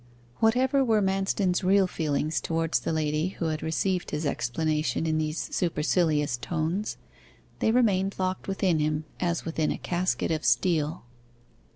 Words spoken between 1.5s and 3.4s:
real feelings towards the lady